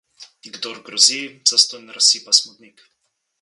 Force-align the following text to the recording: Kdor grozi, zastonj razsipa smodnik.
Kdor 0.53 0.79
grozi, 0.87 1.19
zastonj 1.53 1.85
razsipa 1.99 2.35
smodnik. 2.39 2.85